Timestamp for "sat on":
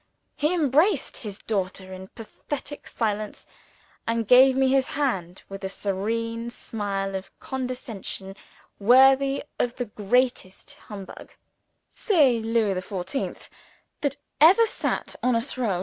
14.65-15.35